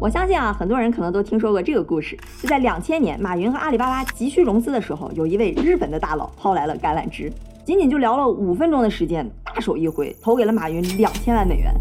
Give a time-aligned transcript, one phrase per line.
[0.00, 2.16] 我相信啊，很多人可能都听说过这个故事。
[2.40, 7.32] 就在两千年，马云和阿里巴巴急需融资的时候，有一位日本的大佬抛来了橄榄枝，
[7.64, 11.74] 仅仅就聊了五分钟的时间，大手一挥，投给了马云两千万美元。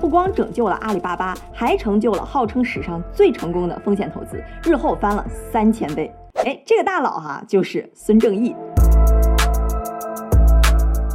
[0.00, 6.12] 不光拯救了阿里巴巴，还成就了号称史上最成功的风险投资，日后翻了三千倍。
[6.44, 8.52] 哎，这个大佬哈，就是孙正义。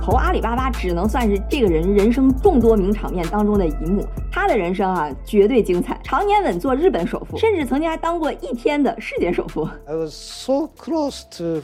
[0.04, 4.06] 投阿里巴巴只能算是这个人人生众多名场面当中的一幕。
[4.30, 9.64] 他的人生啊，绝对精彩，常年稳坐日本首富，甚至曾经还当过一天的世界首富。
[9.88, 11.64] I was so close to,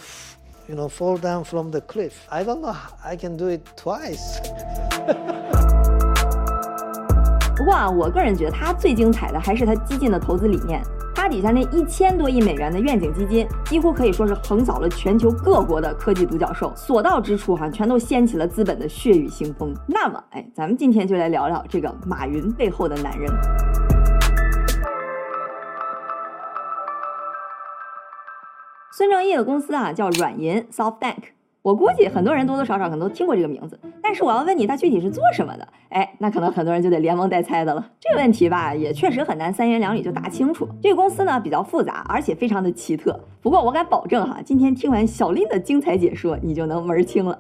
[0.70, 2.14] you know, fall down from the cliff.
[2.30, 2.78] I don't know.
[3.04, 4.40] I can do it twice.
[7.70, 10.82] 不过啊，我个人觉得他最精彩的还是他激进的投资理念。
[11.14, 19.72] 他底下那一千多亿美元的愿景基金，几乎可以说是横扫了全球各国的科技独角兽，所到之处哈，全都掀起了资本的血雨腥风。
[19.88, 23.32] 那么，哎，咱们今天就来聊聊这个马云背后的男人。
[28.92, 31.39] 孙正义的公司啊，叫软银 （SoftBank）。
[31.70, 35.68] 我估计很多人多多少少可能都听过这个名字，但是我要问你，它具体是做什么的？
[35.90, 37.92] 哎，那可能很多人就得连蒙带猜的了。
[38.00, 40.68] 这个问题吧，也确实很难三言两语就答清楚。
[40.82, 43.20] 这个公司呢比较复杂，而且非常的奇特。
[43.40, 47.38] 不过我敢保证哈，今天听完小林的精彩解说，你就能门儿清了。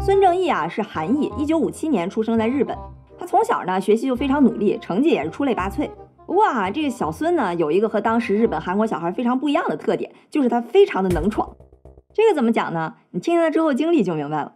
[0.00, 2.78] 孙正义啊是韩裔，一九五七年出生在日本。
[3.18, 5.90] 他从小呢学习就非常努力，成绩也是出类拔萃。
[6.24, 11.50] 不过啊，这个小孙呢有一个和当时日本、韩国小孩非常不一样的特点，就是他非常的能闯。
[12.14, 12.94] 这个怎么讲呢？
[13.12, 14.52] 你听听他之后经历就明白了。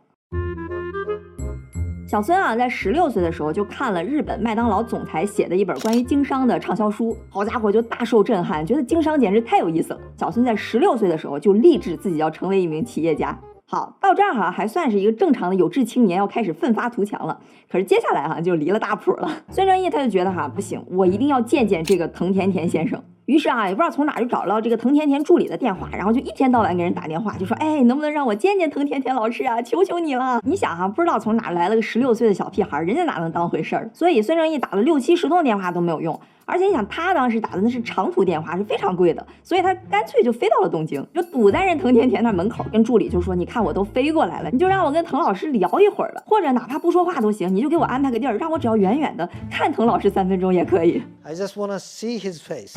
[2.09, 10.00] 小孙啊，在十六岁的时候就看了日本麦当劳总裁写的一本关于经商的畅销书，好家伙，就大受震撼，觉得经商简直太有意思了。
[10.19, 13.39] 小孙在十六岁的时候就立志自己要成为一名企业家。
[13.75, 17.41] 好，到这儿哈，还算是一个正常的有志青年，要开始奋发图强了。
[17.70, 19.27] 可是接下来哈，就离了大谱了。
[19.48, 23.03] 孙正义他就觉得哈，不行，我一定要见见这个藤田田先生。
[23.25, 29.62] 于是啊，也不知道从哪就找到这个藤田田助理的电话，然后就一天到晚给人打电话，就说：“哎，能不能让我见见藤田田老师啊？
[29.62, 33.88] 求求你了！”你想哈，不知道从哪来了个十六岁的小屁孩，人家哪能当回事儿？
[33.94, 36.21] 所以孙正义打了六七十通电话都没有用。
[36.52, 52.76] 而且你想，他当时打的那是长途电话，是非常贵的，所以他干脆就飞到了东京，就堵在人藤田田那门口，跟助理就说：“你看我都飞过来了，你就让我跟藤老师聊一会儿吧，或者哪怕不说话都行，你就给我安排个地儿，让我只要远远的看藤老师三分钟也可以。” I just wanna see his face.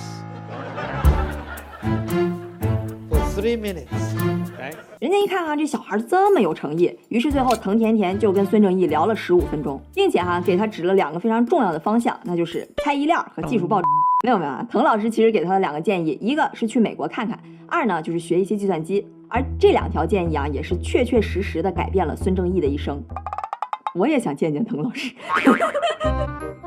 [3.46, 3.86] Three minutes，
[5.00, 13.80] 人家一看啊，这小孩这么有诚意，于是最后藤田田就跟孙正义聊了十五分钟，并且哈给他指了两个非常重要的方向，那就是开衣链和技术报。
[14.24, 19.08] 没有没有啊，滕老师其实给他的两个建议，一个是去美国看看，二呢就是学一些计算机。
[19.30, 23.00] 而这两条建议啊，也是确确实实的改变了孙正义的一生。
[23.94, 25.14] 我也想见见滕老师。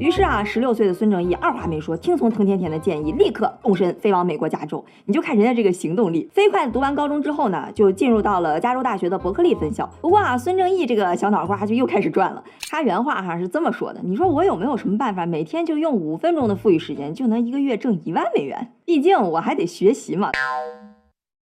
[0.00, 4.84] 于是啊，十六岁的孙正义二话没说，听从藤田田的建议，立刻动身飞往美国加州。
[5.04, 9.88] 你就看人家这个行动力，飞快的读完高中之后呢，就进入到了加州大学的伯克利分校。
[10.00, 12.42] 不过啊，孙正义这个小脑瓜就又开始转了。
[12.68, 18.72] 他原话哈是这么说的：“你说我有没有什么办法，每天就用五分钟的富裕时间，就能一个月挣一万美元？
[18.84, 20.32] 毕竟我还得学习嘛。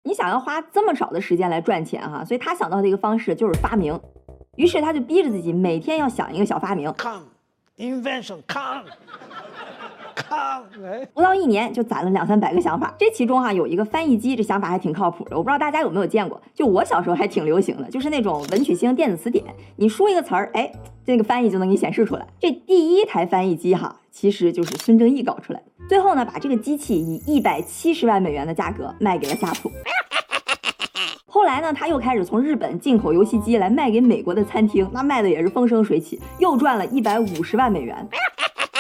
[0.05, 3.99] 你想要花这么少的时间来赚钱哈，所以他想到的一个方式就是发明。
[4.57, 6.95] 于是他就逼着自己每天要想一个小发明。”
[7.79, 8.85] Invention come
[10.17, 10.65] come，
[11.15, 12.93] 不到一年就攒了两三百个想法。
[12.99, 15.37] 这其中哈有一个翻译机，这想法还挺靠谱的。
[15.37, 19.45] 我不知道大家有没有见过，就我小时候还挺流行的，就是那种文曲星电子词典，
[19.77, 20.73] 你输一个词儿，哎，
[21.07, 22.27] 这个翻译就能给你显示出来。
[22.41, 25.67] 这第一台翻译机哈，其实就是孙正义搞出来的。
[25.89, 29.71] 最后呢，把这个机器以一百七十万美元的价格卖给了夏普。
[31.39, 37.97] 后来呢，他又开始从日本进口游戏机来卖给美国的餐厅，那卖的也是风生水起，又赚了一百五十万美元。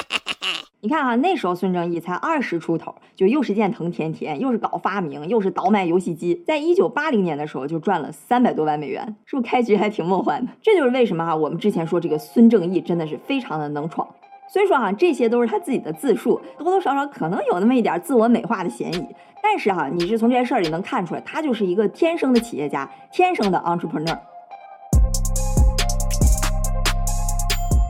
[0.83, 10.51] 你看哈，那时候孙正义才二十出头，就又是见藤田田，又是搞发明，又是倒卖游戏机，在一九八零年的时候就赚了三百多万美元，是不是开局还挺梦幻的？
[10.61, 14.09] 这就是为什么哈，我们之前说这个孙正义真的是非常的能闯。
[14.51, 19.07] 虽说哈，这些都是他自己的自述，多多少少可能有那么一点自我美化的嫌疑。
[19.43, 24.19] 但是哈，你是从这些事儿里能看出来，他就是一个天生的企业家，天生的 entrepreneur。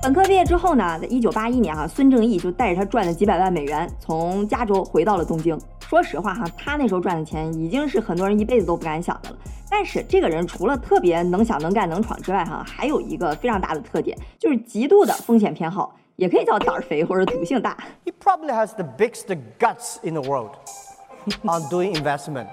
[0.03, 5.57] 本科毕业之后呢，在一九八一年哈，孙正义就带着他赚了几百万美元，从加州回到了东京。
[5.81, 9.37] 说实话哈，他那时候赚的钱已经是很多人一辈子都不敢想的了。
[9.71, 15.95] 但是这个人除了特别能想、能干、能闯之外哈，还有一个非常大的特点，就是极度的风险偏好。
[16.19, 17.77] 也可以叫胆儿肥或者赌性大。
[18.05, 19.27] He probably has the biggest
[19.57, 20.51] guts in the world
[21.45, 22.49] on doing investment.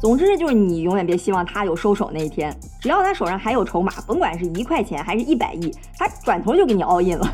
[0.00, 7.28] 总之就是你永远别希望他有收手那一天，只要他手上还有筹码，甭管是一块钱还是一百亿，他转头就给你 all in 了。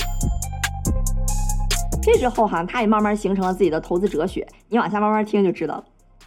[2.02, 5.84] 这之后哈，他也慢慢形成了自己的投资哲学，你往下慢慢听就知道了。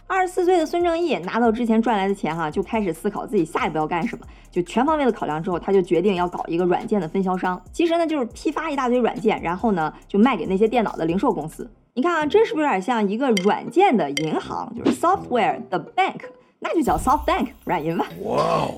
[0.08, 4.26] 二十四岁的孙正义拿到之前赚来的钱哈，就开始思考自己下一步要干什么。
[4.50, 7.62] 就全方位的考量之后，他就决定要搞一个软件的分销商。
[7.70, 11.70] 其实呢，就是批发一大堆软件，然后呢就卖给那些电脑的零售公司。
[11.92, 16.20] 你看啊，这是不是有点像一个软件的银行，就是 software 的 bank，
[16.60, 18.06] 那就叫 soft bank 软银吧。
[18.24, 18.74] 哇哦。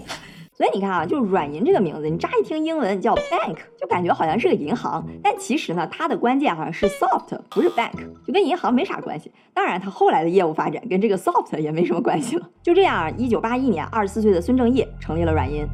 [0.61, 7.97] 所以你看啊，就软银这个名字，你乍一听英文叫 bank，就感觉好像是个银行，但其实呢，它的关键好像是 soft，不是 bank，
[8.27, 9.33] 就跟银行没啥关系。
[9.55, 12.47] 当然，它后来的业务发展跟这个 soft 也没什么关系了。
[12.63, 15.67] 就这样，一九八一年，二十四岁的孙正义成立了软银。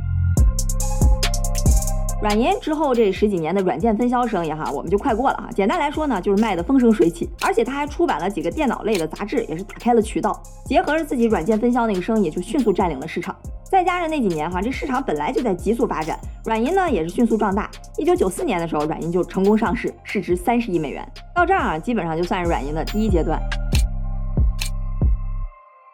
[2.22, 5.48] 软银之后这十几年的软件分销生意哈，我们就快过了哈。
[5.50, 10.40] 简单来说呢，就是卖的风生水起，而且他还出版了几个电脑类的杂志，也是打开了渠道。
[10.64, 13.34] 结合着自己软件分销那个生意，就迅速占领了市场。
[13.70, 17.68] 再加上那几年哈，这市场本来就在急速发展，软银呢也是迅速壮大。
[17.98, 21.06] 一九九四年的时候，软银就成功上市，市值三十亿美元。
[21.34, 23.40] 到这儿啊，基本上就算是软银的第一阶段。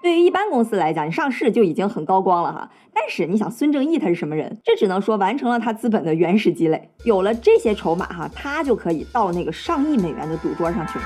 [0.02, 2.70] 对于一般公司来讲，你上市就已经很高光了哈。
[2.92, 4.60] 但是你想，孙正义他是什么人？
[4.62, 10.98] 这只能说完成了他资本的原始积累，有了这些筹码哈，他就可以到那个上亿美元的赌桌上去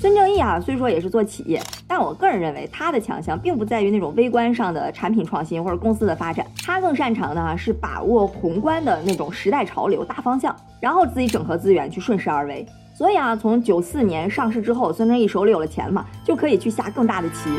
[0.00, 12.66] 孙正义啊，虽说也是做企业，但我个人认为他的强项并不在于那种微观上的产品创新或者公司的发展，他更擅长的啊是把握宏观的那种时代潮流大方向，然后自己整合资源去顺势而为。
[12.94, 17.50] 所以啊，从九四年上市之后，孙正义手里有了钱嘛，就可以去下更大的棋。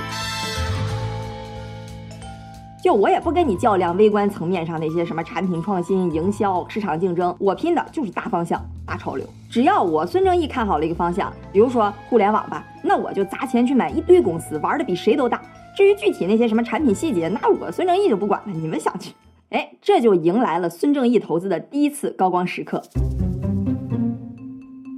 [2.83, 9.25] 就我也不跟你较量微观层面上那些什么产品创新、营销、市场竞争，我拼的就是大方向、大潮流。
[9.49, 15.39] 只要我孙正义看好了一个方向，比如说互联网吧，那我就砸钱去买一堆公司，玩的比谁都大。
[15.77, 19.13] 至于具体那些什么产品细节，那我孙正义就不管了，你们想去。
[19.49, 22.81] 哎，这就迎来了孙正义投资的第一次高光时刻。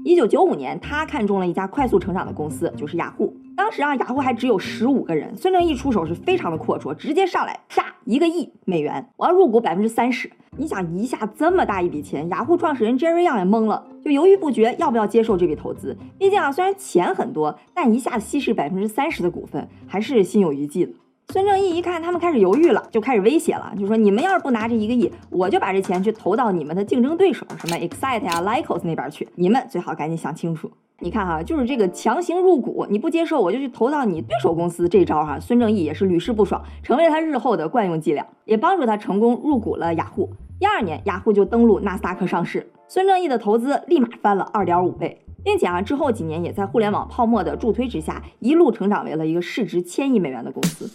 [0.06, 3.32] 一九九五年，他看中了一家快速成长的公司，就是雅虎。
[3.74, 10.31] 当时啊，雅虎还只有十五个人，孙正义出手是非常的阔绰，直接上来下一个亿美元，我要入股百分之三十。
[10.56, 15.98] 你想一下这么大一笔钱，雅虎创始人 Jerry Yang 也懵了，就犹豫不决要不要接受这笔投资。
[16.20, 20.94] 毕竟啊，虽然钱很多，但一下子稀释百分之三十的股份，还是心有余悸的。
[21.30, 29.28] 孙正义一看他们开始犹豫了，就开始威胁了，就说你们要是不拿这一个亿，我就把这钱去投到你们的竞争对手，什么 Excite 呀、Lycos 那边去。
[29.34, 30.70] 你们最好赶紧想清楚。
[31.00, 40.30] 你看哈，就是这个强行入股，你不接受我就去投到你对手公司这招哈，孙正义也是屡试不爽，成为了他日后的惯用伎俩，也帮助他成功入股了雅虎。
[40.60, 50.89] 第二年，雅虎就登陆纳斯达克上市，孙正义的投资立马翻了二点五倍，并且啊，之后几年也在互联网泡沫的助推之下，一路成长为了一个市值千亿美元的公司。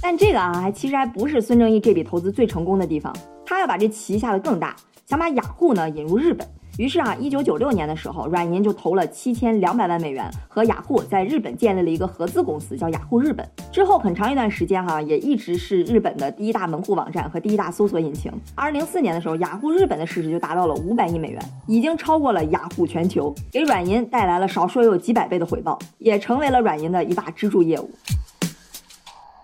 [0.00, 3.12] 但这个啊，还其实还不是孙正义这笔投资最成功的地方，
[3.46, 6.46] 他要把这棋下的更大，想把雅虎呢引入日本。
[6.78, 13.46] 于是啊，一九九六年的时候，软银就投了七千两百万美元，和雅虎在日本建立了一个合资公司，叫雅虎日本。
[13.70, 18.32] 之后很长一段时间哈，也一直是日本的第一大门户网站和第一大搜索引擎。
[18.54, 27.90] 二零零四年的时候，雅虎日本的市值就达到了五百亿美元，已经超过了雅虎全球，给软银带来了少说也有几百倍的回报，也成为了软银的一大支柱业务。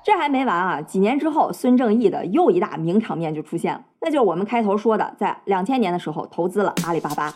[0.09, 0.81] 这还没完啊！
[0.81, 7.31] 几年之后，孙正义的又一大名场面就出现了，那就是我们开头说的，在两千年的时候投资了阿里巴巴。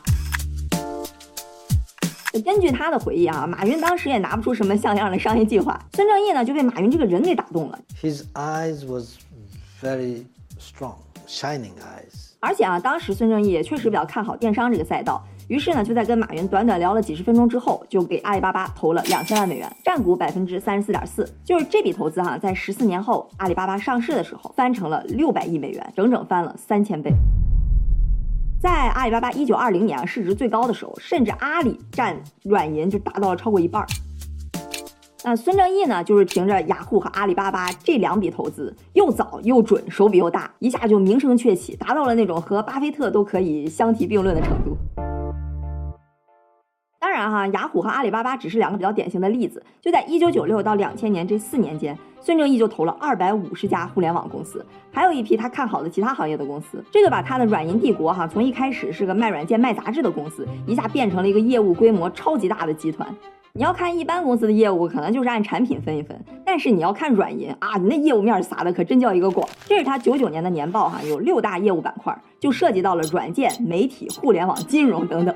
[2.42, 7.78] 根据他的回忆啊，马云当时也拿不出什么像样的商业计划，孙正义呢就被马云这个人给打动了。
[8.00, 9.18] His eyes was
[9.82, 10.24] very
[10.58, 10.94] strong,
[11.28, 12.30] shining eyes.
[12.40, 15.22] 而且啊，当时孙正义也确实比较看好电商这个赛道。
[15.48, 21.28] 于是呢，就在跟马云短短聊了几十分钟之后，就给阿里巴巴投了两千万美元，占股百分之三十四点四。
[21.44, 27.12] 就是这笔投资哈，在十四年后阿里巴巴上市的时候，翻成了六百亿美元，整整翻了三千倍。
[28.60, 33.84] 在阿里巴巴一九二零年市值最高的时候，甚至阿里占软银就达到了超过一半。
[35.24, 44.76] 那孙正义呢，就是凭着雅虎和阿里巴巴这两笔投资，又早又准，手笔又大，一下就名声鹊起，达到了那种和巴菲特都可以相提并论的程度。
[47.02, 49.60] 当然哈，雅虎和阿里巴巴只是两个比较典型的例子。
[49.80, 56.80] 就在一九九六到两千年这四年间，孙正义就投了二百五十家互联网公司，还有一批他看好的其他行业的公司。
[56.92, 63.12] 这个把他的软银帝国哈，从一开始是个卖软件卖杂志的公司，一下变成了一个业务规模超级大的集团。
[63.52, 66.16] 你要看一般公司的业务，可能就是按产品分一分，
[66.46, 69.44] 但是你要看软银啊，你那业务面撒的可真叫一个广。
[69.66, 75.34] 这是他九九年的年报哈，有六大业务板块，就涉及到了软件、媒体、互联网、金融等等。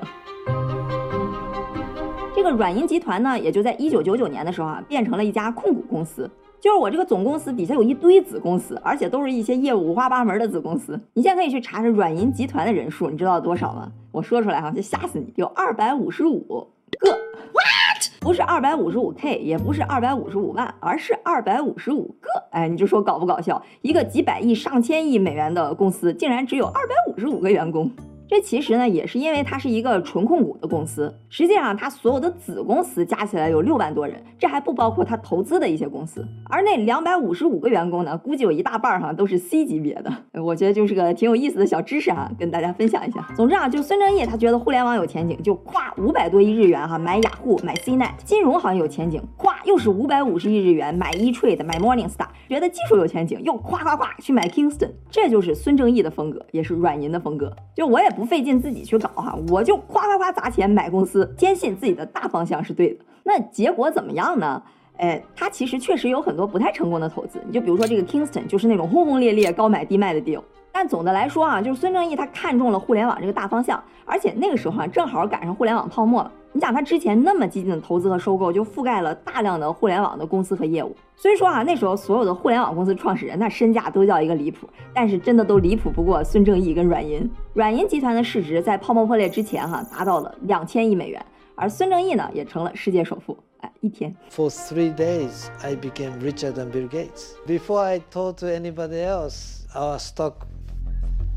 [2.37, 6.29] 这个软银集团呢，也就在一九九九年的时候啊，变成了一家控股公司。
[6.61, 10.99] 就是我这个总公司底下有一堆子公司，而且都是一些业务五花八门的子公司。
[11.15, 13.91] 你现在可以去查查软银集团的人数，你知道多少吗？
[14.11, 16.55] 我说出来哈，就吓死你，有二百五十五个。
[17.01, 18.11] What？
[18.19, 22.29] 不是二百五十五 K，也不是二百五十五万，而是二百五十五个。
[22.51, 23.59] 哎，你就说搞不搞笑？
[23.81, 27.89] 一个几百亿、上千亿美元的公司，竟然只有二百五十五个员工。
[28.29, 31.17] 这其实呢，也是因为它是一个纯控股的公司。
[31.29, 36.27] 实际上，它所有的子公司加起来有六万多人，这还不包括它投资的一些公司。
[36.49, 40.11] 而那两百五十五个员工呢，估计有一大半哈都是 C 级别的。
[40.43, 43.25] 我觉得就是个挺有意思的小知识哈，跟大家分享一下。
[43.33, 48.11] 总之啊，就孙正义他觉得互联网有前景，就咵五百多亿日元哈买雅虎，买 CNET。
[48.25, 52.27] 金融好像有前景，咵又是五百五十亿日元买 eTrade，买 Morningstar。
[52.49, 54.91] 觉得技术有前景，又咵咵咵去买 Kingston。
[55.09, 57.55] 这就是孙正义的风格，也是软银的风格。
[57.73, 58.16] 就我也。
[58.17, 63.05] 不费劲自己去搞哈，我就夸夸夸砸钱买公司，坚信自己的大方向是对的。
[63.23, 64.59] 那结果怎么样呢？
[64.97, 67.39] 哎，他其实确实有很多不太成功的投资。
[67.45, 70.41] 你就比如说这个 Kingston，就是那种轰轰烈烈、高买低卖的 deal。
[70.71, 76.31] 但总的来说啊，就是孙正义他看中了互联网这个大方向，而且那个时候啊，正好赶上互联网泡沫了。
[76.57, 80.97] 你想他之前那么激进的投资和收购，就覆盖了大量的互联网的公司和业务。
[81.15, 84.67] 所以说啊，那时候所有的互联网公司创始人，那身价都叫一个离谱。
[84.91, 87.29] 但是真的都离谱不过孙正义跟软银。
[87.53, 91.23] 软银集团的市值在泡沫破裂之前哈，达到了两千亿美元，
[91.53, 93.37] 而孙正义呢，也成了世界首富。
[93.59, 94.11] 哎，一天。
[94.31, 97.35] For three days, I became richer than Bill Gates.
[97.45, 100.47] Before I told to anybody else, our stock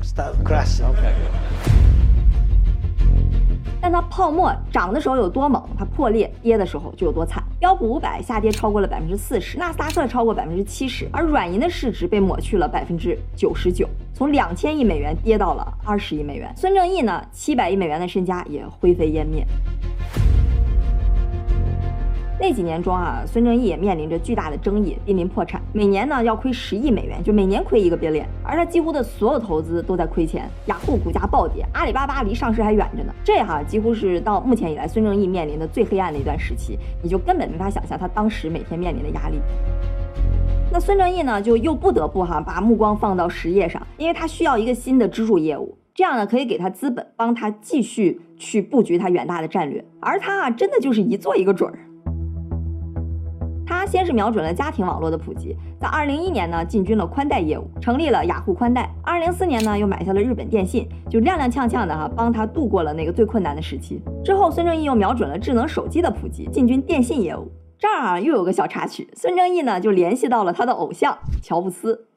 [0.01, 0.87] start crashing.
[0.87, 1.13] Okay.
[3.81, 7.43] 但它泡沫涨的时候有多猛，它破裂跌的时候就有多惨。
[7.59, 16.53] 标普五百下跌超过了百分之四十，纳斯达克超过百分之七十，而软银的市值被抹去了百分之九十九，从两千亿美元跌到了二十亿美元。
[16.55, 19.45] 孙正义呢，七百亿美元的身家也灰飞烟灭。
[22.41, 30.49] 那几年中啊，孙正义也面临着巨大的争议，濒临破产，每年呢要亏十亿美元，就每年亏一个 billion，而他几乎的所有投资都在亏钱。
[30.65, 33.13] 雅虎股价暴跌，阿里巴巴离上市还远着呢。
[33.23, 39.39] 这哈几乎是到目前以来孙正义面临的最黑暗的一段时期，你就根本没法想象他当时每天面临的压力。
[40.71, 49.85] 那孙正义呢，就又不得不哈把目光放到实业上，因为他需要一个新的支柱业务，这样呢可以给他资本，帮他继续去布局他远大的战略。
[49.99, 51.77] 而他啊，真的就是一做一个准儿。
[53.71, 58.87] 他先是瞄准了家庭网络的普及，在二零一年呢进军了宽带业务，成立了雅虎宽带。
[59.01, 64.01] 二零零四年呢又买下了日本电信，就踉踉跄跄的哈帮他度过了那个最困难的时期。
[64.25, 67.49] 之后孙正义又瞄准了智能手机的普及，进军电信业务。
[67.79, 72.07] 这儿啊又有个小插曲，孙正义呢就联系到了他的偶像乔布斯。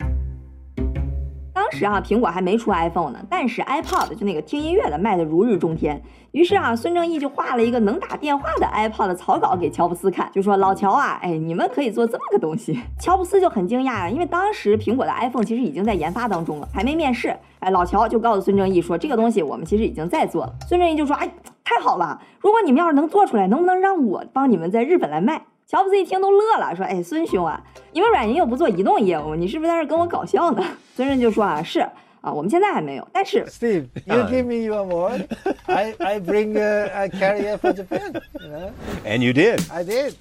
[1.64, 6.02] 当时啊，苹果还没出 iPhone 呢，但是 iPod 就那个听音乐的卖的如日中天。
[6.32, 17.34] 于是啊，孙正义就画了一个能打电话的 iPod 的草稿给乔布斯看，就说：“老乔啊， 哎，你们可以做这么个东西。”乔布斯就很惊讶啊，因为当时苹果的 iPhone 其实已经在研发当中了，还没面世。
[17.60, 21.30] 哎，老乔就告诉孙正义说：“这个东西我们其实已经在做了。”孙正义就说：“哎，
[21.64, 22.20] 太好了！
[22.40, 27.58] 如果你们要是能做出来，能不能让我帮你们在日本来卖？”乔布斯一听都乐了，说：“哎，孙兄啊，
[27.92, 30.62] 你们软银又不做移动业务，你是不是在这跟我搞笑呢？”
[30.94, 31.80] 孙正就说：“啊，是
[32.20, 35.22] 啊，我们现在还没有，但是 Steve, you give me your word,
[35.64, 38.70] I I bring a carrier for Japan, you know?
[39.06, 39.60] And you did.
[39.72, 40.12] I did.”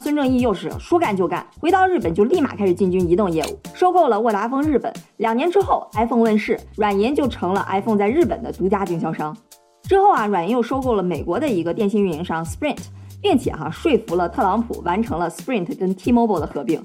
[0.00, 4.92] 孙正义又是说干就干，回到日本就立马开始进军移动业务，收购了沃达丰日本。
[5.16, 9.36] 两年之后，iPhone 问世，软银就成了 iPhone 在日本的独家经销商。
[9.82, 12.78] 之后啊，软银又收购了美国的一个电信运营商 Sprint。
[13.20, 16.84] 并且哈说服了特朗普完成了 Sprint 跟 T-Mobile 的合并。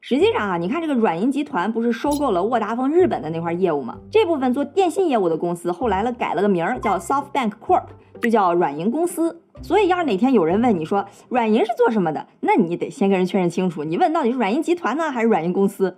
[0.00, 3.96] 实际上啊，你看这个软银集团不是收购了沃达丰日本的那块业务吗？
[4.10, 7.84] 这部分做电信业务的公司后来了改了个名儿叫 SoftBank Corp，
[8.20, 9.40] 就叫软银公司。
[9.62, 15.96] 所以要是哪天有人问你说软银是做什么的，那你得先跟人确认清楚，你问到底是软银集团呢还是软银公司？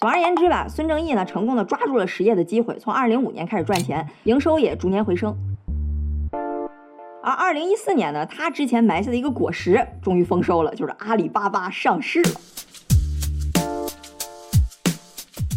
[0.00, 5.34] 总而言之吧，孙正义呢成功的抓住了实业的机会，从2005年开始赚钱，营收也逐年回升。
[7.22, 12.40] 而二零一四年呢，他之前埋下的一个果实终于丰收了，就是阿里巴巴上市了。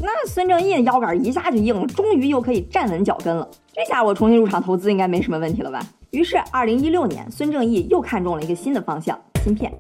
[0.02, 3.50] 那孙正义的腰杆一下就硬了，终于又可以站稳脚跟了。
[3.72, 5.80] 这下我重新入场投资应该没什么问题了吧？
[6.12, 9.74] 于是二零一六年，孙正义又看中了一个新的方向——芯片。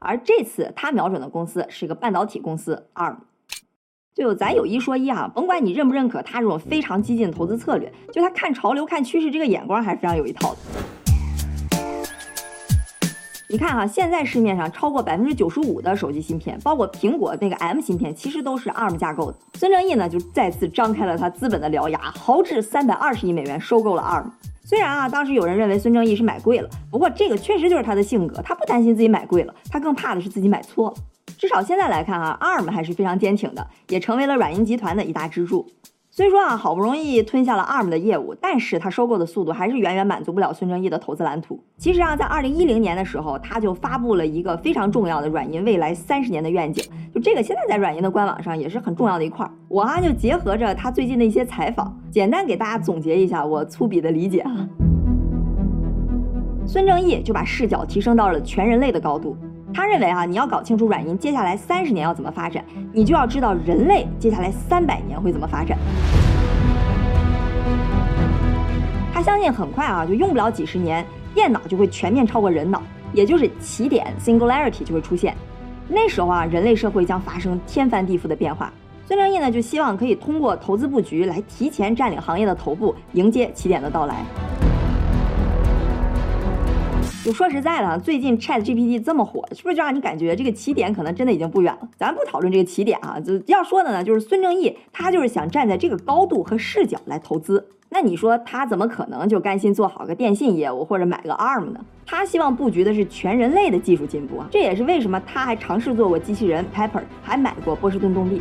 [0.00, 3.18] 而这次他瞄准的公司是一个半导体公司 ARM。
[4.16, 10.58] 就咱有一说一啊，甭管你认不认可他这种非常激进的投资策略，就他看潮流、看趋势这个眼光还是非常有一套的。
[13.52, 19.36] 你看哈，现在市面上超过百分之九十五的手机芯片，包括苹果那个 M 芯片，其实都是 ARM 架构的。
[19.54, 24.30] 孙正义呢，就再次张开了他资本的獠牙，豪掷三百二十亿美元收购了 ARM。
[24.62, 30.96] 虽然啊，当时有人认为孙正义是买贵了，不过这个确实就是他的性格，他不担心自己买贵了，他更怕的是自己买错了。
[31.36, 35.66] 至少现在来看啊，ARM 还是非常坚挺的，也成为了软银集团的一大支柱。
[36.20, 41.58] 虽说啊，好不容易吞下了 ARM 的业务，但是他收购的速度还是远远满足不了孙正义的投资蓝图。
[41.78, 46.84] 其实啊，在二零一零年的时候，他就发布了一个非常重要的软银未来三十年的愿景，
[47.14, 49.50] 就这个现在在软银的官网上也是很重要的一块儿。
[49.66, 54.68] 我啊就结合着他最近的一些采访，简单给大家总结一下我粗鄙的理解啊。
[56.66, 59.34] 孙正义就把视角提升到了全人类的高度。
[59.72, 65.78] 他认为啊，你要搞清楚软银接下来三十年要怎么发展，你就要知道人类接下来三百年会怎么发展。
[69.12, 75.34] 他相信很快啊，就用不了几十年，电脑就会全面超过人脑，也就是起点 （singularity） 就会出现。
[75.88, 78.72] 那时候啊，人类社会将发生天翻地覆的变化。
[79.06, 84.24] 孙正义呢，就希望可以通过投资布局来提前占领行业的头部，迎接起点的到来。
[87.22, 91.88] 就说实在的，最近 Chat GPT 这么火，是不是就让你感觉这个起点可能真的已经不远了？
[91.98, 97.68] 咱不讨论这个起点啊，就要说的呢，就是孙正义他就是想站在这个高度和视角来投资。
[97.90, 101.84] 那你说他怎么可能就甘心做好个电信业务或者买个 ARM 呢？
[102.06, 104.48] 他希望布局的是全人类的技术进步啊！
[104.50, 108.40] 这也是为什么他还尝试做过机器人 Pepper，还买过波士顿动力。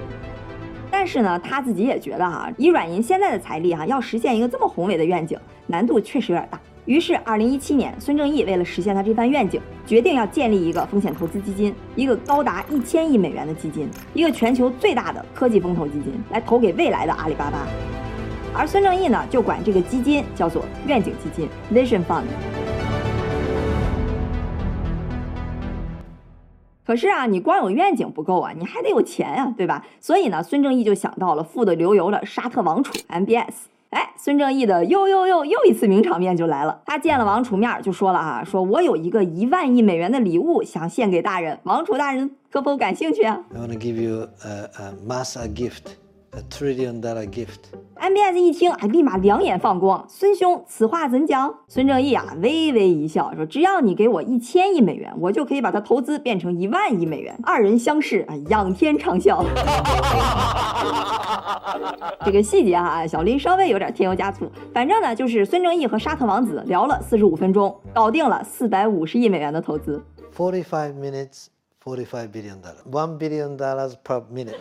[0.89, 6.57] 但是呢，他自己也觉得哈，以软银现在的财力哈，要实现一个这么宏伟的愿景，难度确实有点大。
[6.89, 17.67] 于是，二零一七年，孙正义为了实现他这番愿景，决定要建立一个风险投资基金，一个高达一千亿美元的基金，一个全球最大的科技风投基金，来投给未来的阿里巴巴。
[18.55, 22.23] 而孙正义呢，就管这个基金叫做愿景基金 （Vision Fund）。
[26.87, 29.85] 可是啊，你光有愿景不够啊，你还得有钱啊，对吧？
[30.01, 33.67] 所以呢，孙正义就想到了富得流油的沙特王储 MBS。
[33.89, 36.81] 哎，孙正义的又又又又一次名场面就来了。
[36.85, 45.95] 他见了王储面就说了啊，说我有一个一万亿美元的礼物想献给大人，王储大人可否感兴趣啊？I want to give you a, a massive gift.
[46.31, 47.71] A trillion dollar gift.
[47.99, 50.05] MBS 一听啊，立马两眼放光。
[50.07, 51.53] 孙兄，此话怎讲？
[51.67, 59.43] 孙正义啊，微微一笑说：“只要你给我一千亿美元，我就可以把它投资变成一万亿美元。”二人相视啊，仰天长啸。
[62.23, 64.49] 这个细节哈，小林稍微有点添油加醋。
[64.73, 70.01] 反正呢，就是孙正义和沙特王子聊了四十五分钟，搞定了四百五十亿美元的投资。
[70.35, 71.47] Forty five minutes.
[71.81, 74.57] Forty-five billion dollars, one billion dollars per minute.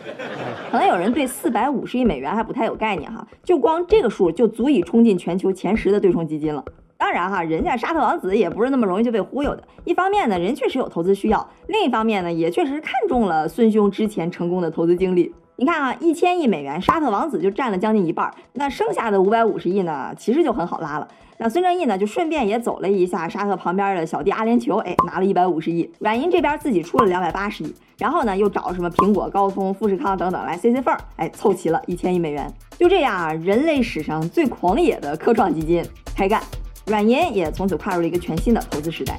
[0.70, 6.64] 可能有人对四百五十亿美元还不太有概念哈，就光这个数就足以冲进全球前十的对冲基金了。
[6.96, 9.64] 当然哈，人家沙特王子也不是那么容易就被忽悠的。
[9.84, 15.34] 一方面呢，人确实有投资需要；另一方面呢，也确实看中了孙兄之前成功的投资经历。
[15.60, 21.08] 你看啊，一千亿美元，沙特王子就占了将近一半，那剩下的五百五十亿呢，其实就很好拉了。
[21.38, 25.92] 那孙正义呢，就顺便也走了一下沙特旁边的小弟阿联酋，哎，拿了一百五十亿。
[25.98, 32.48] 软银这边自己出了两百八十亿，然后呢，又找什么苹果、高通、富士康等等来塞塞缝儿，哎，凑齐了一千亿美元。
[32.78, 36.40] 就这样啊，人类史上最狂野的科创基金开干，
[36.86, 39.18] 软银也从此跨入了一个全新的投资时代。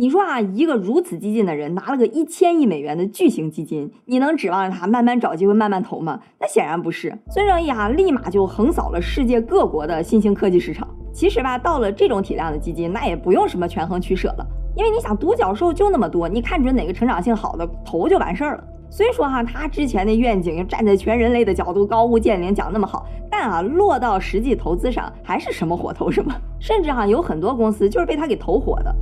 [0.00, 6.18] 你说啊，一个如此激进的人拿了个一千亿美元的巨型基金，你能指望着他慢慢找机会慢慢投吗？
[6.40, 7.14] 那显然不是。
[7.28, 10.88] 孙正义哈立马就横扫了世界各国的新兴科技市场。
[11.12, 18.64] 其实吧，到了这种体量的基金，那也不用什么权衡取舍了，因为你想独角兽就那么多，你看准哪个成长性好的投就完事儿了。
[18.88, 28.96] 虽说哈他之前的愿景站在全人类的角度高屋建瓴讲那么好，但啊落到实际投资上还是什么火投什么，甚至哈有很多公司就是被他给投火的。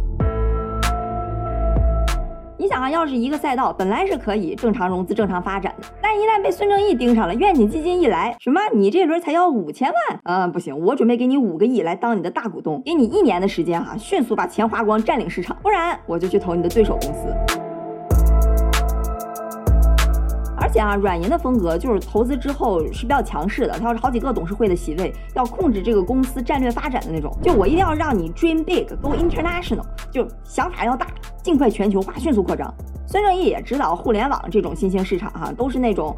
[2.60, 10.20] 你想啊，要是一个赛道本来是可以正常融资、正常发展的，但一旦被孙正义盯上了，愿景基金一来，什么你这轮才要五千万？
[10.24, 17.57] 嗯，不行，我准备给你五个亿来当你的大股东，给你一年的时间哈，迅速把钱花光，占领市场，不然我就去投你的对手公司。
[20.68, 27.34] 而且啊，软银的风格就是投资之后是比较强势的，他要好几个董事会的席位，要控制这个公司战略发展的那种。
[27.42, 31.06] 就我一定要让你 dream big，go international，就想法要大，
[31.42, 32.70] 尽快全球化，迅速扩张。
[33.06, 36.14] 孙正义也知道互联网这种新兴市场哈，都是那种。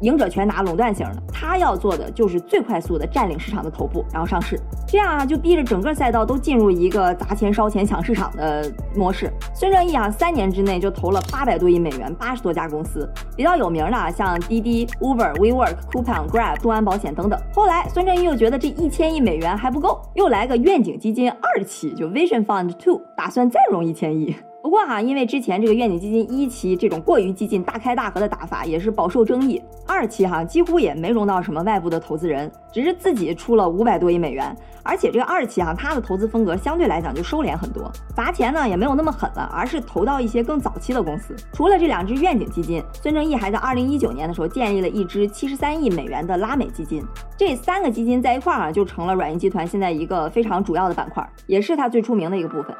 [0.00, 9.32] 赢者全拿垄断型的，他要做的就是最快速的占领市场的头部，然后上市，这样啊就逼着整个赛道都进入一个砸钱烧钱抢市场的模式。
[9.54, 17.40] 孙正义啊，三年之内就投了八百多亿美元，八十多家公司，比较有名的啊像滴滴、Uber、WeWork、Coupang、Grab、众安保险等等。
[17.54, 24.36] 后来孙正义又觉得这一千亿美元还不够，又来个愿景基金二期，就 Vision Fund Two，打算再融一千亿。
[24.66, 34.52] 不过哈，因为之前这个愿景基金一期这种过于激进、大开大合的打法也是饱受争议，二期哈几乎也没融到什么外部的投资人，只是自己出了五百多亿美元。
[34.82, 41.32] 而且这个二期啊，它的投资风格相对来讲就收敛很多，砸钱呢也没有那么狠了，而是投到一些更早期的公司。
[41.52, 47.04] 除了这两支愿景基金，孙正义还在二零一九年的时候建立了一支七十三亿美元的拉美基金。
[47.36, 52.74] 这三个基金在一块儿啊，就成了软银集团现在一个非常主要的板块，也是它最出名的一个部分。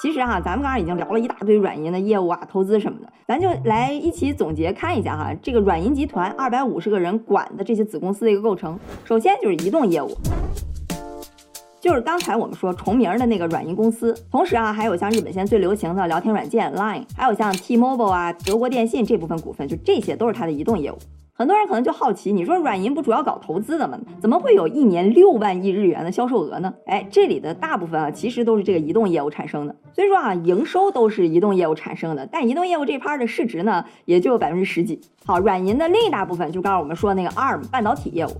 [0.00, 8.78] 其实哈，咱们刚刚已经聊了一大堆软银的业务啊、投资什么的，咱就来一起总结看一下哈，这个软银集团二百五十个人管的这些子公司的一个构成。
[9.04, 10.16] 首先就是移动业务，
[11.80, 20.98] 就是刚才我们说重名的那个软银公司，同时啊，还有像日本现在最流行的聊天软件 Line，还有像 T-Mobile 啊、德国电信这部分股份，就这些都是它的移动业务。
[21.38, 23.96] 很多人可能就好奇，你说软银不主要搞投资的吗？
[24.20, 26.74] 怎么会有一年六万亿日元的销售额呢？
[26.86, 29.72] 哎，这里的大部分啊，其实都是这个移动业务产生的。
[29.92, 35.00] 所以说啊，营收都是移动业务产生的，但移动业务这块的市值呢，也就百分之十几。
[35.24, 38.30] 好，软银的另一大部分就刚刚我们说的那个 ARM 半导体业务。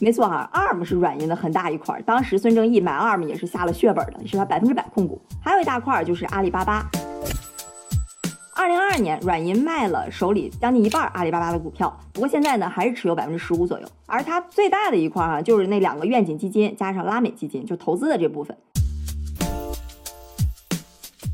[0.00, 5.20] 没错哈，ARM 是软银的很大一块，当时孙正义买 ARM 也是下了血本的，是他百分之百控股。
[5.42, 6.88] 还有一大块就是阿里巴巴。
[8.66, 13.86] 二零二二年，软银卖了手里将近一半阿里巴巴的股票，不过现在呢还是持有百分之十五左右。
[14.06, 18.56] 而它最大的一块啊，就是那两个愿景基金加上拉美基金，就投资的这部分。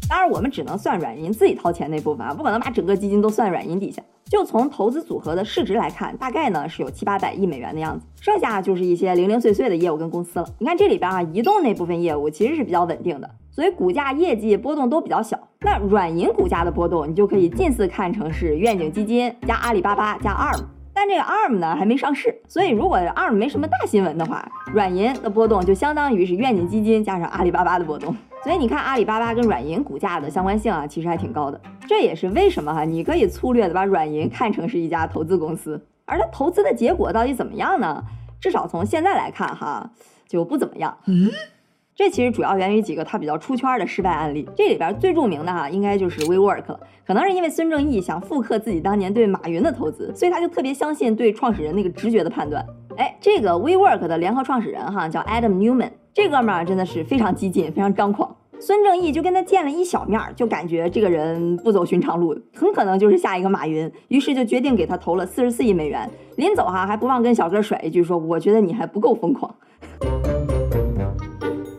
[0.07, 4.03] 当然，我们只能算软银自己掏钱那部分啊，不可能把整个基金都算软银底下。
[4.27, 10.47] 就从投资组合的市值来看，大概呢是有七八百亿美元的样子，剩下就是一些零零碎碎的业务跟公司了。
[10.59, 13.31] 你看这里边啊，移动那部分业务其实是比较稳定的。
[13.53, 15.39] 所以股价业绩波动都比较小。
[15.61, 20.65] 那软银股价的波动，你就可以近似看成是愿景基金加阿里巴巴加 ARM。
[20.95, 28.15] 但这个 ARM 呢还没上市，所以如果 ARM 没什么大新闻的话，软银的波动就相当于是愿景基金加上阿里巴巴的波动。
[28.43, 31.61] 所以你看阿里巴巴跟软银股价的相关性啊，其实还挺高的。
[31.87, 38.03] 这也是为什么哈，你可以粗略的把软银看成是一家投资公司，而它投资的结果到底怎么样呢？
[38.41, 39.91] 至少从现在来看哈，
[40.27, 40.97] 就不怎么样。
[41.07, 41.31] 嗯。
[41.95, 46.81] 这其实主要源于几个他比较出圈的失败案例，这里边最著名的哈，应该就是 WeWork 了。
[47.07, 52.65] 可能是因为孙正义想复刻自己当年对马云的投资，所以他就特别相信对创始人那个直觉的判断。
[52.97, 58.35] 哎，这个 WeWork 的联合创始人哈叫 Adam Newman，这哥们儿真的是非常激进，非常张狂。
[58.59, 66.09] 孙正义就跟他见了一小面，就感觉这个人不走寻常路，很可能就是下一个马云，于是就决定给他投了四十四亿美元。
[66.37, 69.55] 临走哈还不忘跟小哥甩一句说：“我觉得你还不够疯狂。”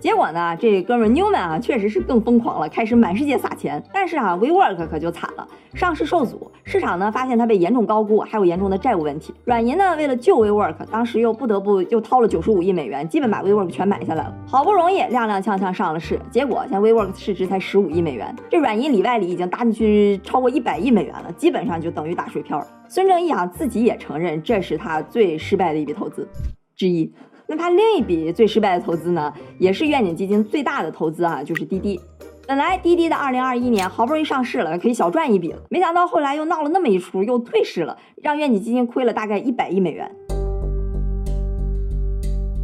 [0.03, 3.81] 结果呢，这哥们 Newman 啊，确实是更疯狂了，开始满世界撒钱。
[3.93, 9.33] 但是啊，WeWork 可就惨了，上市受阻，市场呢发现它被严重高估，还有严重的债务问题。
[9.45, 14.35] 软银呢为了救 WeWork，当时又不得不又掏了九十五亿美元，基本把 WeWork 全买下来了。
[14.45, 22.67] 好不容易踉踉跄跄上了市，结果现在 WeWork 市值才十五亿美元，这软银里外里已经搭进去超过一百亿美元了，基本上就等于打水漂了。
[22.89, 26.27] 孙正义啊自己也承认，这是他最失败的一笔投资
[26.75, 27.09] 之一。
[27.55, 31.99] 那他另一笔最失败的投资呢，也是愿景基金最大的投资啊，就是滴滴。
[32.47, 40.09] 本来滴滴的二零二一年好不容易上市了，可以小赚一笔了，没想到后来又闹了那么一出，又退市了，让愿景基金亏了大概一百亿美元。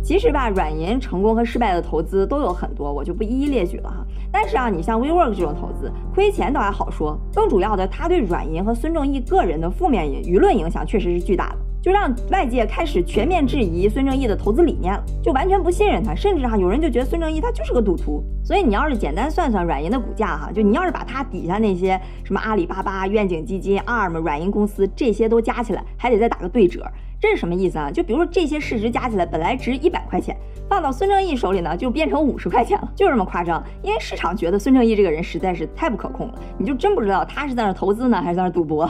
[0.03, 4.03] 其实吧，软银成功和失败的投资都有很多，我就不一一列举了哈。
[4.31, 11.68] 但是啊，你像 WeWork 这种投资，亏钱倒还好说，更主要的，它对软银和孙正义个人的负面舆论影响确实是巨大的。
[11.81, 18.23] 就让外界开始全面质疑孙正义的投资理念了，就完全不信任他，甚至哈有人就觉得孙正义他就是个赌徒。
[18.43, 26.85] 所以你要是简单算算软银的股价哈，就你要是把它底下那些什么阿里巴巴、愿景基金、ARM、软银公司这些都加起来，还得再打个对折。
[27.21, 27.91] 这是什么意思啊？
[27.91, 30.35] 就比如说这些市值加起来本来值一百块钱，
[30.69, 33.61] 放到孙正义手里呢就变成五十块钱了，就这么夸张。
[33.83, 38.89] 因为市场觉得孙正义这个人实在是太不可控了，你就真不知道他是在那投资呢还是在那赌博。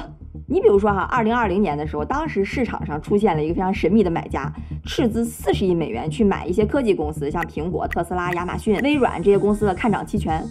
[0.51, 4.51] 你比如说哈，二零二零年的时候，当时市场上出现了一个非常神秘的买家，
[4.83, 10.43] 斥资四十亿美元去买一些科技公司，像苹果、特斯拉、亚马逊、微软这些公司的看涨期权。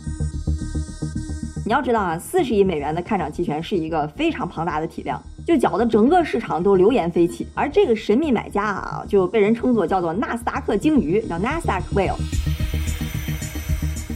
[1.67, 7.47] 你要知道啊，四十亿美元的看涨期权是一个非常庞大的体量，就搅得整个市场都流言飞起。
[7.53, 12.15] 而这个神秘买家啊，就被人称作叫做纳斯达克鲸鱼，叫 Nasdaq Whale。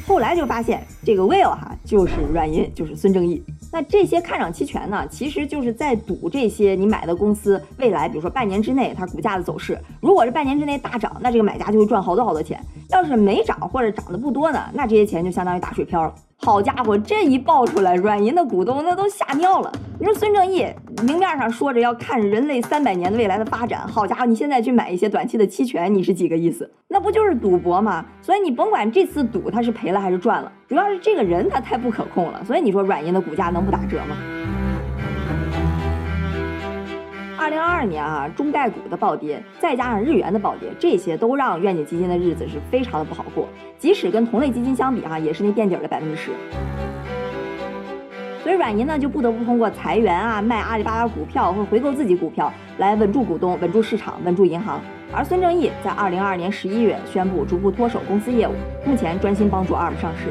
[0.07, 3.43] 后来就发现这个 Whale 哈，就是软银，就是孙正义。
[3.73, 9.81] 那这些看涨期权呢，其实就是在赌这些你买的公司未来，比如说半年之内它股价的走势。
[10.01, 12.63] 如果是半年之内大涨，那这个买家就会赚好多好多钱。
[12.93, 16.15] 要是没涨或者涨得不多呢，那这些钱就相当于打水漂了。
[16.45, 19.73] 好家伙，这一爆出来，软银的股东那都吓尿了。
[19.99, 20.67] 你说孙正义
[21.05, 26.69] 明面上说着要看人类三百年的未来的发展，好家伙，你现在去买一些短期的期权，你是几个意思？
[26.89, 28.05] 那不就是赌博吗？
[28.21, 32.45] 所以你甭管这次赌他是赔了还是赚了，主要是这个人他太不可控了。
[32.45, 34.42] 所以你说软银的股价能不打折吗？
[37.43, 43.49] 二零二二年啊，中概股的暴跌，再加上日元的暴跌，这些都让愿景基金的日子是非常的不好过。
[43.81, 46.31] 即使跟同类基金相比啊，也是那垫底的百分之十。
[48.45, 54.81] 所以软银呢就不得不通过裁员啊、卖阿里巴巴股票或回购自己股票来稳住股东、稳住市场、稳住银行。
[55.13, 58.53] 而孙正义在二零二二年十一月宣布逐步脱手公司业务，
[58.87, 60.29] 目前专心帮助 ARM 上市。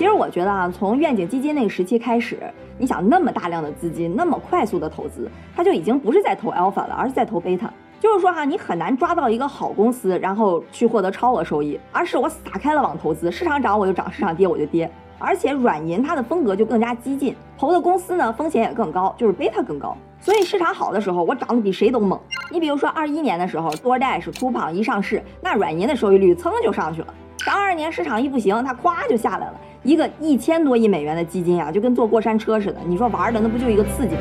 [0.00, 2.38] 其实我觉得啊，从愿景基金那个时期开始。
[2.78, 7.68] 你想那么大量的资金，那么快速的投资，它就已经不是在投 alpha 了，而是在投 beta。
[8.00, 14.90] 就是说哈，你很难抓到一个好公司，然后去获得超额收益，而是我撒开了网投资，市场涨我就涨，市场跌我就跌。
[15.18, 19.94] 而且软银它的风格就更加激进，投的公司呢风险也更高，就是 beta 更高。
[20.18, 22.18] 所以市场好的时候，我涨得比谁都猛。
[22.50, 27.08] 你比如说二一年的时候，DoorDash、Coupang 一上市，那软银的收益率噌就上去了。
[27.46, 29.60] 到二二年市场一不行，它咵就下来了。
[29.82, 32.78] 一个一千多亿美元的基金啊，就跟坐过山车似的。
[32.86, 34.20] 你说玩的那不就一个刺激吗？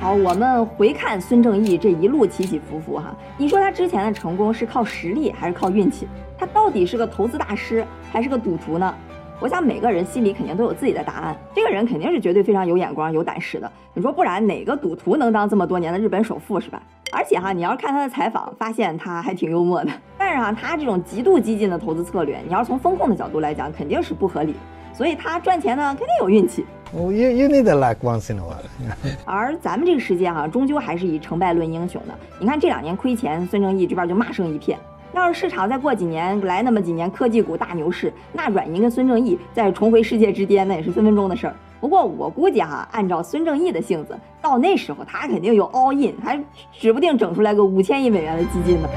[0.00, 6.08] 好，我们回看孙正义这一路起起伏伏哈，你说他之前的成功是靠实力还是靠运气？
[6.36, 8.92] 他到底是个投资大师还是个赌徒呢？
[9.38, 11.36] 我想每个人心里肯定都有自己的答案。
[11.54, 13.70] 这个人肯定是绝对非常有眼光、有胆识的。
[13.92, 16.82] 你说不然哪个赌徒能当这么多年的日本首富是吧？
[17.14, 19.90] 而且哈，你要是看他的采访，发现他还挺幽默的。
[20.18, 24.56] 但是哈，他这种极度激进的投资策略，你要是从风控的角度来讲，肯定是不合理。
[24.92, 26.66] 所以他赚钱呢，肯定有运气。
[26.92, 29.14] Oh, you you need a luck once in a while.
[29.24, 32.14] 而咱们这个世界哈，终究还是以成败论英雄的。
[32.40, 34.76] 你看这两年亏钱，孙正义这边就骂声一片。
[35.12, 41.54] 要是市场再过几年来那么几年科技股大牛市，那软银跟孙正义再重回世界之巅，那也是分分钟的事儿。
[41.84, 46.42] 不过我估计哈，按照孙正义的性子，到那时候他肯定有 all in，还
[46.72, 48.88] 指不定整出来个五千亿美元的基金呢。